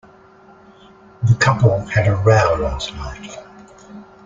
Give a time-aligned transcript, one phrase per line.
[1.21, 3.37] The couple had a row last night.